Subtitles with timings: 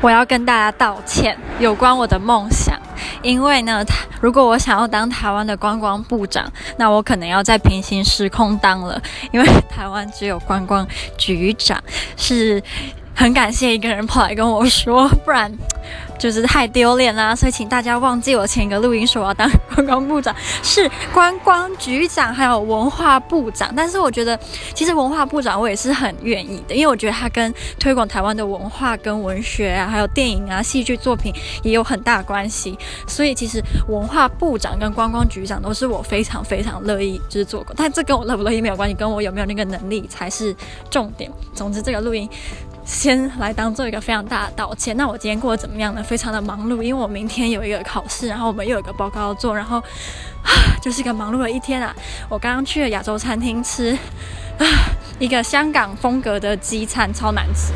[0.00, 2.78] 我要跟大家道歉，有关我的梦想。
[3.20, 3.84] 因为呢，
[4.20, 9.00] 如果我想要当台湾的观光部长，那我可能要在平行时空当了，
[9.32, 11.82] 因为台湾只有观光局长。
[12.16, 12.62] 是
[13.14, 15.52] 很感谢一个人跑来跟我说，不然。
[16.18, 23.72] 就是太丢脸啦，所以请大家忘记我前一个录音说我要当观光部长，是观光局长，还有文化部长。
[23.74, 24.38] 但是我觉得，
[24.74, 32.76] 其实文化部长我也是很愿意的，因为我觉得他跟推广台湾的文化、跟文学啊，还有电影啊、戏剧作品也有很大关系。
[33.06, 40.54] 所以其实文化部长跟观光局长都是我非常非常乐意就是做过，但这跟我乐不乐意没有关系，跟我有没有那个能力才是
[40.90, 41.30] 重点。
[41.54, 42.28] 总之，这个录音。
[42.88, 44.96] 先来当做一个非常大的道歉。
[44.96, 46.02] 那我今天过得怎么样呢？
[46.02, 49.76] 非常的忙碌，因为我明天有一个考试，然后我们又有一个报告要做，然后
[50.42, 51.94] 啊，就是一个忙碌的一天啊。
[52.30, 53.92] 我刚刚去了亚洲餐厅吃
[54.58, 54.64] 啊，
[55.20, 57.72] 一个香港风格的鸡餐，超难吃。